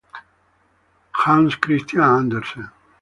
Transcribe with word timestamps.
Hans 1.11 1.57
Chr. 1.59 2.69